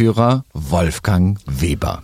[0.00, 2.02] Wolfgang Weber.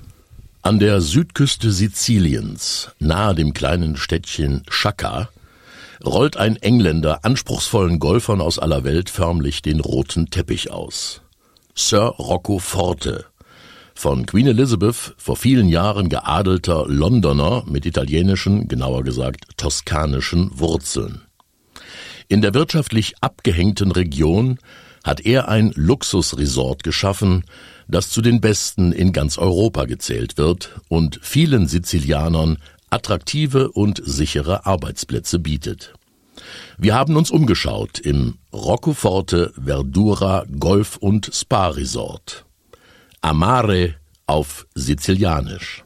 [0.61, 5.31] An der Südküste Siziliens, nahe dem kleinen Städtchen Chaka,
[6.05, 11.23] rollt ein Engländer anspruchsvollen Golfern aus aller Welt förmlich den roten Teppich aus.
[11.75, 13.25] Sir Rocco Forte,
[13.95, 21.23] von Queen Elizabeth vor vielen Jahren geadelter Londoner mit italienischen, genauer gesagt toskanischen Wurzeln.
[22.29, 24.59] In der wirtschaftlich abgehängten Region
[25.07, 27.45] hat er ein Luxusresort geschaffen,
[27.87, 32.59] das zu den besten in ganz Europa gezählt wird und vielen Sizilianern
[32.91, 35.95] attraktive und sichere Arbeitsplätze bietet.
[36.77, 42.45] Wir haben uns umgeschaut im Roccoforte Verdura Golf und Spa Resort.
[43.21, 43.95] Amare
[44.27, 45.85] auf Sizilianisch.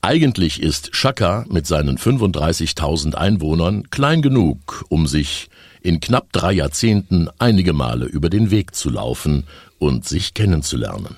[0.00, 5.50] Eigentlich ist Chaka mit seinen 35.000 Einwohnern klein genug, um sich
[5.82, 9.44] in knapp drei Jahrzehnten einige Male über den Weg zu laufen
[9.78, 11.16] und sich kennenzulernen.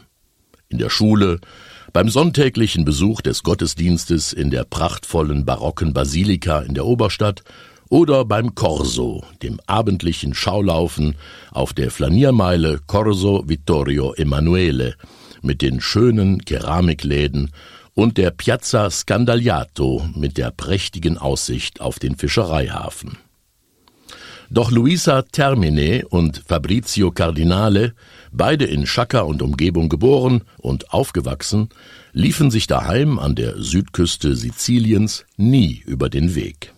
[0.69, 1.41] In der Schule,
[1.93, 7.43] beim sonntäglichen Besuch des Gottesdienstes in der prachtvollen barocken Basilika in der Oberstadt
[7.89, 11.17] oder beim Corso, dem abendlichen Schaulaufen
[11.51, 14.95] auf der Flaniermeile Corso Vittorio Emanuele
[15.43, 17.51] mit den schönen Keramikläden
[17.95, 23.19] und der Piazza Scandagliato mit der prächtigen Aussicht auf den Fischereihafen.
[24.53, 27.95] Doch Luisa Termine und Fabrizio Cardinale,
[28.33, 31.69] beide in Chaka und Umgebung geboren und aufgewachsen,
[32.13, 36.75] liefen sich daheim an der Südküste Siziliens nie über den Weg.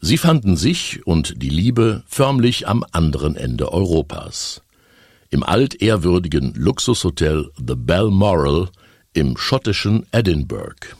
[0.00, 4.62] Sie fanden sich und die Liebe förmlich am anderen Ende Europas.
[5.30, 8.68] Im altehrwürdigen Luxushotel The Balmoral
[9.12, 10.96] im schottischen Edinburgh.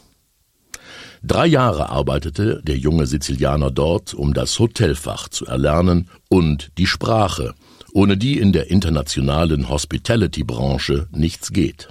[1.22, 7.54] Drei Jahre arbeitete der junge Sizilianer dort, um das Hotelfach zu erlernen und die Sprache,
[7.92, 11.88] ohne die in der internationalen Hospitality-Branche nichts geht.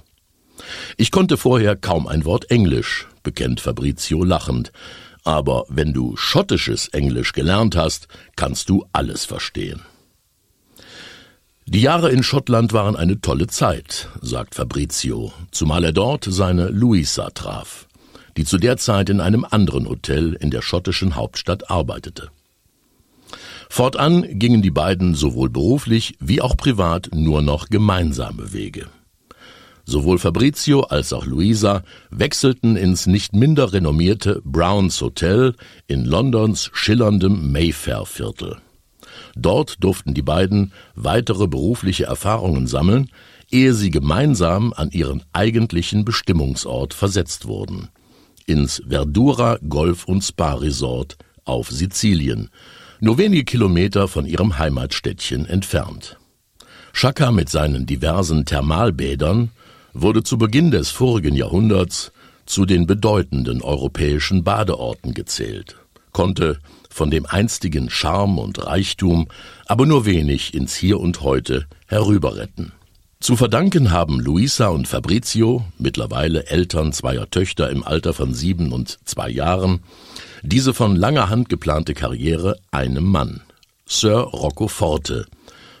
[0.96, 4.72] Ich konnte vorher kaum ein Wort Englisch, bekennt Fabrizio lachend,
[5.24, 9.82] aber wenn du schottisches Englisch gelernt hast, kannst du alles verstehen.
[11.66, 17.28] Die Jahre in Schottland waren eine tolle Zeit, sagt Fabrizio, zumal er dort seine Luisa
[17.28, 17.87] traf,
[18.38, 22.30] die zu der Zeit in einem anderen Hotel in der schottischen Hauptstadt arbeitete.
[23.68, 28.86] Fortan gingen die beiden sowohl beruflich wie auch privat nur noch gemeinsame Wege.
[29.84, 35.54] Sowohl Fabrizio als auch Luisa wechselten ins nicht minder renommierte Browns Hotel
[35.88, 38.58] in Londons schillerndem Mayfair-Viertel.
[39.34, 43.10] Dort durften die beiden weitere berufliche Erfahrungen sammeln,
[43.50, 47.88] ehe sie gemeinsam an ihren eigentlichen Bestimmungsort versetzt wurden.
[48.48, 52.48] Ins Verdura Golf und Spa Resort auf Sizilien,
[52.98, 56.16] nur wenige Kilometer von ihrem Heimatstädtchen entfernt.
[56.94, 59.50] Chaka mit seinen diversen Thermalbädern
[59.92, 62.10] wurde zu Beginn des vorigen Jahrhunderts
[62.46, 65.76] zu den bedeutenden europäischen Badeorten gezählt,
[66.12, 66.58] konnte
[66.88, 69.28] von dem einstigen Charme und Reichtum
[69.66, 72.72] aber nur wenig ins Hier und Heute herüberretten.
[73.20, 78.98] Zu verdanken haben Luisa und Fabrizio, mittlerweile Eltern zweier Töchter im Alter von sieben und
[79.04, 79.80] zwei Jahren,
[80.42, 83.42] diese von langer Hand geplante Karriere einem Mann,
[83.86, 85.26] Sir Rocco Forte,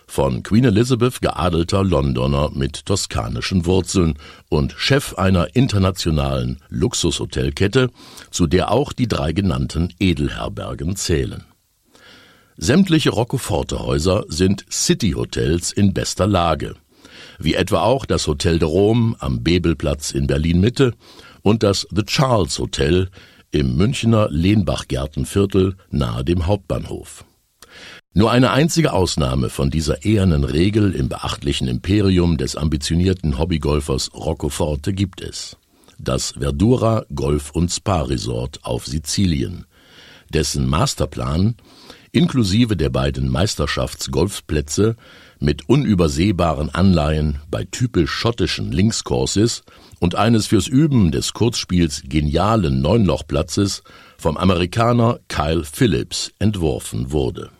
[0.08, 4.14] von Queen Elizabeth geadelter Londoner mit toskanischen Wurzeln
[4.48, 7.90] und Chef einer internationalen Luxushotelkette,
[8.32, 11.44] zu der auch die drei genannten Edelherbergen zählen.
[12.56, 16.74] Sämtliche Roccoforte-Häuser sind City-Hotels in bester Lage–
[17.38, 20.94] wie etwa auch das Hotel de Rome am Bebelplatz in Berlin-Mitte
[21.42, 23.10] und das The Charles Hotel
[23.50, 27.24] im Münchner Lehnbachgärtenviertel nahe dem Hauptbahnhof.
[28.14, 34.48] Nur eine einzige Ausnahme von dieser ehernen Regel im beachtlichen Imperium des ambitionierten Hobbygolfers Rocco
[34.48, 35.56] Forte gibt es.
[35.98, 39.66] Das Verdura Golf- und Spa-Resort auf Sizilien,
[40.32, 41.56] dessen Masterplan
[42.12, 44.96] inklusive der beiden Meisterschaftsgolfplätze
[45.40, 49.62] mit unübersehbaren Anleihen bei typisch schottischen Linkscourses
[50.00, 53.82] und eines fürs Üben des Kurzspiels genialen Neunlochplatzes
[54.18, 57.50] vom Amerikaner Kyle Phillips entworfen wurde.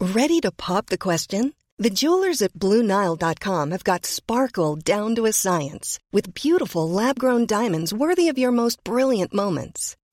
[0.00, 1.52] Ready to pop the question?
[1.78, 7.92] The jewelers at BlueNile.com have got sparkle down to a science with beautiful lab-grown diamonds
[7.92, 9.96] worthy of your most brilliant moments.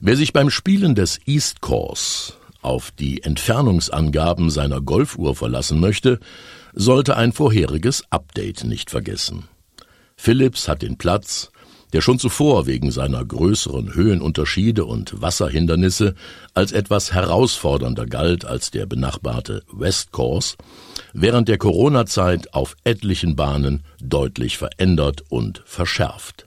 [0.00, 6.18] Wer sich beim Spielen des East Course auf die Entfernungsangaben seiner Golfuhr verlassen möchte,
[6.72, 9.44] sollte ein vorheriges Update nicht vergessen.
[10.16, 11.50] Philips hat den Platz,
[11.92, 16.14] der schon zuvor wegen seiner größeren Höhenunterschiede und Wasserhindernisse
[16.52, 20.56] als etwas herausfordernder galt als der benachbarte West Course,
[21.12, 26.46] während der Corona-Zeit auf etlichen Bahnen deutlich verändert und verschärft.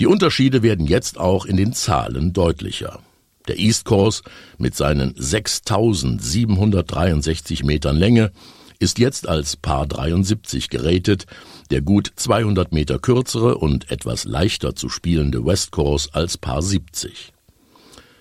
[0.00, 3.00] Die Unterschiede werden jetzt auch in den Zahlen deutlicher.
[3.48, 4.22] Der East Course
[4.58, 8.32] mit seinen 6763 Metern Länge
[8.78, 11.26] ist jetzt als Paar 73 gerätet,
[11.70, 17.32] der gut 200 Meter kürzere und etwas leichter zu spielende West Course als Paar 70.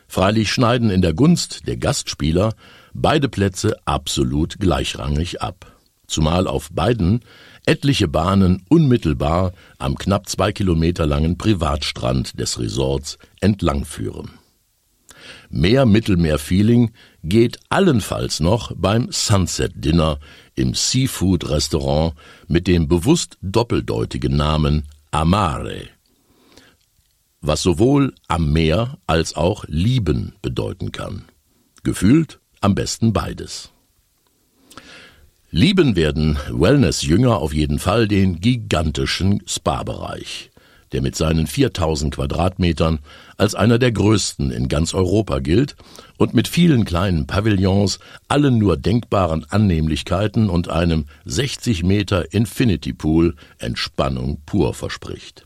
[0.07, 2.53] Freilich schneiden in der Gunst der Gastspieler
[2.93, 5.74] beide Plätze absolut gleichrangig ab.
[6.07, 7.21] Zumal auf beiden
[7.65, 14.31] etliche Bahnen unmittelbar am knapp zwei Kilometer langen Privatstrand des Resorts entlangführen.
[15.49, 16.91] Mehr Mittelmeer-Feeling
[17.23, 20.19] geht allenfalls noch beim Sunset Dinner
[20.55, 22.13] im Seafood-Restaurant
[22.47, 25.87] mit dem bewusst doppeldeutigen Namen Amare,
[27.41, 31.25] was sowohl am Meer als auch lieben bedeuten kann.
[31.83, 33.71] Gefühlt am besten beides.
[35.57, 40.51] Lieben werden Wellness-Jünger auf jeden Fall den gigantischen Spa-Bereich,
[40.91, 42.99] der mit seinen 4000 Quadratmetern
[43.37, 45.77] als einer der größten in ganz Europa gilt
[46.17, 53.33] und mit vielen kleinen Pavillons, allen nur denkbaren Annehmlichkeiten und einem 60 Meter Infinity Pool
[53.57, 55.45] Entspannung pur verspricht.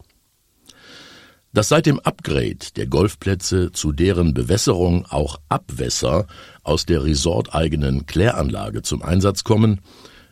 [1.52, 6.28] Dass seit dem Upgrade der Golfplätze zu deren Bewässerung auch Abwässer
[6.64, 9.82] aus der resorteigenen Kläranlage zum Einsatz kommen,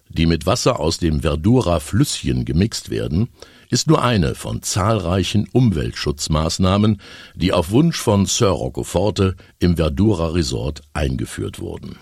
[0.09, 3.29] die mit Wasser aus dem Verdura Flüsschen gemixt werden,
[3.69, 7.01] ist nur eine von zahlreichen Umweltschutzmaßnahmen,
[7.35, 11.97] die auf Wunsch von Sir Roccoforte im Verdura Resort eingeführt wurden.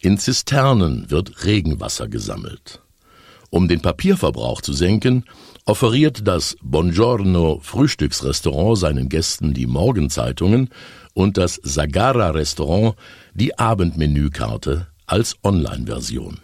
[0.00, 2.80] In Zisternen wird Regenwasser gesammelt.
[3.50, 5.24] Um den Papierverbrauch zu senken,
[5.70, 10.70] offeriert das Buongiorno Frühstücksrestaurant seinen Gästen die Morgenzeitungen
[11.14, 12.96] und das Sagara Restaurant
[13.34, 16.38] die Abendmenükarte als Online-Version.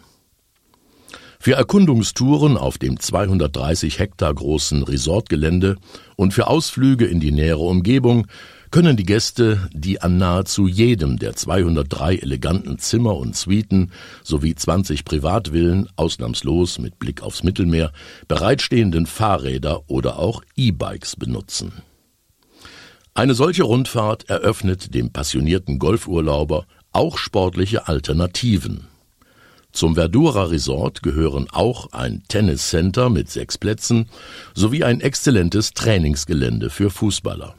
[1.40, 5.74] Für Erkundungstouren auf dem 230 Hektar großen Resortgelände
[6.14, 8.28] und für Ausflüge in die nähere Umgebung
[8.70, 13.92] können die Gäste die an nahezu jedem der 203 eleganten Zimmer und Suiten
[14.22, 17.92] sowie 20 Privatvillen, ausnahmslos mit Blick aufs Mittelmeer,
[18.28, 21.72] bereitstehenden Fahrräder oder auch E-Bikes benutzen.
[23.14, 28.88] Eine solche Rundfahrt eröffnet dem passionierten Golfurlauber auch sportliche Alternativen.
[29.72, 34.08] Zum Verdura Resort gehören auch ein Tenniscenter mit sechs Plätzen
[34.54, 37.54] sowie ein exzellentes Trainingsgelände für Fußballer.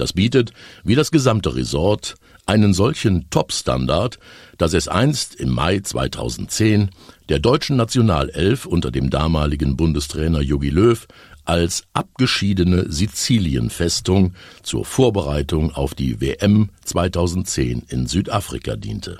[0.00, 2.14] Das bietet, wie das gesamte Resort,
[2.46, 4.18] einen solchen Top-Standard,
[4.56, 6.88] dass es einst im Mai 2010
[7.28, 11.06] der deutschen Nationalelf unter dem damaligen Bundestrainer Jogi Löw
[11.44, 19.18] als abgeschiedene Sizilienfestung zur Vorbereitung auf die WM 2010 in Südafrika diente.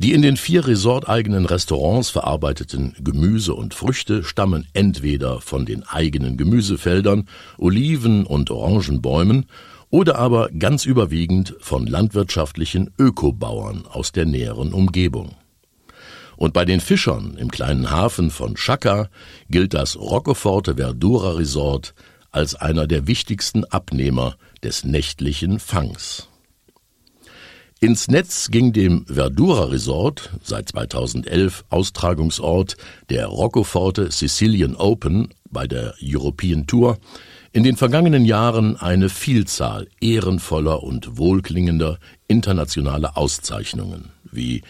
[0.00, 6.38] Die in den vier resorteigenen Restaurants verarbeiteten Gemüse und Früchte stammen entweder von den eigenen
[6.38, 7.28] Gemüsefeldern,
[7.58, 9.44] Oliven und Orangenbäumen
[9.90, 15.34] oder aber ganz überwiegend von landwirtschaftlichen Ökobauern aus der näheren Umgebung.
[16.38, 19.10] Und bei den Fischern im kleinen Hafen von Chaka
[19.50, 21.92] gilt das Roccoforte Verdura Resort
[22.30, 26.29] als einer der wichtigsten Abnehmer des nächtlichen Fangs.
[27.82, 32.76] Ins Netz ging dem Verdura Resort, seit 2011 Austragungsort
[33.08, 36.98] der Roccoforte Sicilian Open bei der European Tour,
[37.52, 44.60] in den vergangenen Jahren eine Vielzahl ehrenvoller und wohlklingender internationaler Auszeichnungen wie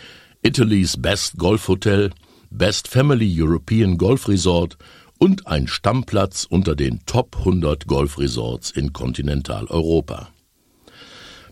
[0.43, 2.11] Italy's Best Golf Hotel,
[2.51, 4.79] Best Family European Golf Resort
[5.19, 10.29] und ein Stammplatz unter den Top 100 Golfresorts in Kontinentaleuropa.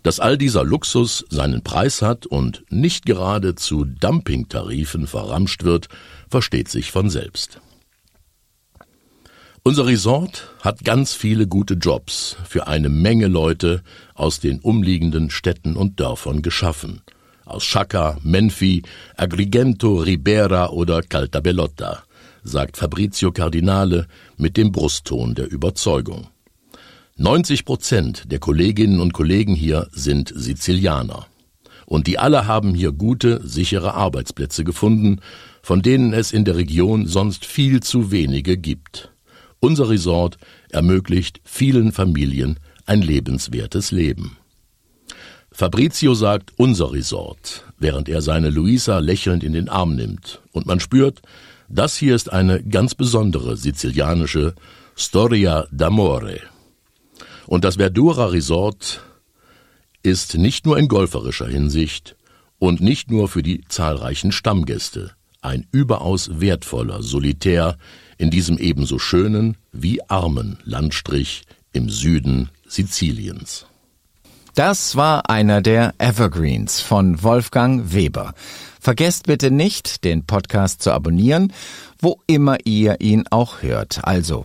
[0.09, 5.89] Dass all dieser Luxus seinen Preis hat und nicht gerade zu Dumpingtarifen verramscht wird,
[6.31, 7.61] versteht sich von selbst.
[9.65, 13.83] Unser Resort hat ganz viele gute Jobs für eine Menge Leute
[14.15, 17.03] aus den umliegenden Städten und Dörfern geschaffen.
[17.45, 18.85] Aus Chaka, Menfi,
[19.15, 22.03] Agrigento, Ribera oder Caltabellotta,
[22.43, 24.07] sagt Fabrizio Cardinale
[24.39, 26.29] mit dem Brustton der Überzeugung.
[27.21, 31.27] 90 Prozent der Kolleginnen und Kollegen hier sind Sizilianer.
[31.85, 35.21] Und die alle haben hier gute, sichere Arbeitsplätze gefunden,
[35.61, 39.11] von denen es in der Region sonst viel zu wenige gibt.
[39.59, 40.39] Unser Resort
[40.71, 44.37] ermöglicht vielen Familien ein lebenswertes Leben.
[45.51, 50.79] Fabrizio sagt unser Resort, während er seine Luisa lächelnd in den Arm nimmt, und man
[50.79, 51.21] spürt,
[51.69, 54.55] das hier ist eine ganz besondere sizilianische
[54.95, 56.39] Storia d'amore.
[57.49, 59.01] Und das Verdura Resort
[60.03, 62.15] ist nicht nur in golferischer Hinsicht
[62.59, 67.79] und nicht nur für die zahlreichen Stammgäste ein überaus wertvoller Solitär
[68.19, 73.65] in diesem ebenso schönen wie armen Landstrich im Süden Siziliens.
[74.55, 78.35] Das war einer der Evergreens von Wolfgang Weber.
[78.79, 81.55] Vergesst bitte nicht, den Podcast zu abonnieren,
[81.99, 84.05] wo immer ihr ihn auch hört.
[84.05, 84.45] Also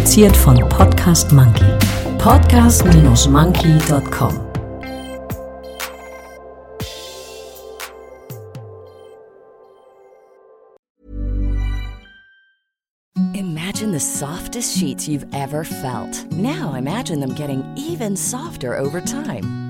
[0.00, 1.62] Produziert von Podcast Monkey.
[2.16, 4.46] Podcast-monkey.com
[13.34, 16.24] Imagine the softest sheets you've ever felt.
[16.32, 19.69] Now imagine them getting even softer over time.